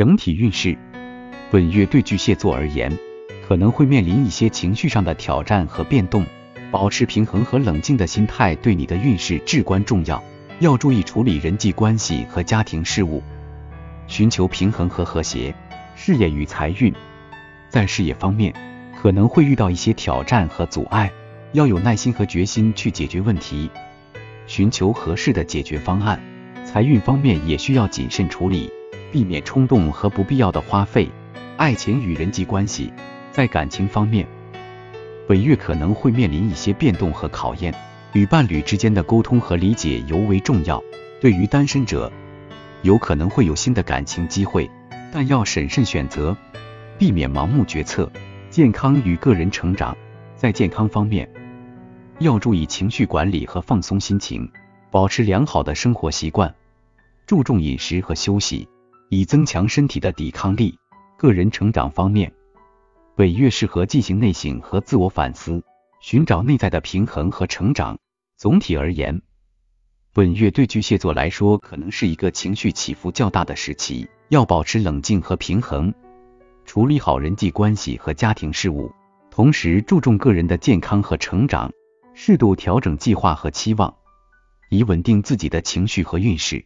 [0.00, 0.78] 整体运势，
[1.50, 2.90] 本月对巨蟹座而言，
[3.46, 6.24] 可能会面临一些情绪上的挑战和变动，
[6.70, 10.24] 保持平衡和冷静的心态对你的运势至关重要。
[10.60, 13.22] 要注意处理人际关系和家庭事务，
[14.06, 15.54] 寻求平衡和和谐。
[15.94, 16.94] 事业与财运，
[17.68, 18.54] 在事业方面
[19.02, 21.12] 可能会遇到一些挑战和阻碍，
[21.52, 23.70] 要有耐心和决心去解决问题，
[24.46, 26.18] 寻求合适的解决方案。
[26.64, 28.72] 财运方面也需要谨慎处理，
[29.12, 31.08] 避免冲动和不必要的花费。
[31.56, 32.92] 爱情与人际关系，
[33.30, 34.26] 在感情方面，
[35.28, 37.74] 本月可能会面临一些变动和考验，
[38.12, 40.82] 与伴侣之间的沟通和理解尤为重要。
[41.20, 42.10] 对于单身者，
[42.82, 44.70] 有可能会有新的感情机会。
[45.12, 46.36] 但要审慎选择，
[46.96, 48.10] 避免盲目决策。
[48.48, 49.96] 健康与个人成长，
[50.36, 51.28] 在健康方面，
[52.20, 54.50] 要注意情绪管理和放松心情，
[54.90, 56.54] 保持良好的生活习惯，
[57.26, 58.68] 注重饮食和休息，
[59.10, 60.78] 以增强身体的抵抗力。
[61.16, 62.32] 个人成长方面，
[63.16, 65.64] 本月适合进行内省和自我反思，
[66.00, 67.98] 寻找内在的平衡和成长。
[68.36, 69.20] 总体而言，
[70.14, 74.08] 本月对巨蟹座来说，可能是一个情绪起伏较大的时期。
[74.28, 75.92] 要保持冷静和平衡，
[76.64, 78.92] 处理好人际关系和家庭事务，
[79.28, 81.72] 同时注重个人的健康和成长，
[82.14, 83.92] 适度调整计划和期望，
[84.70, 86.64] 以稳定自己的情绪和运势。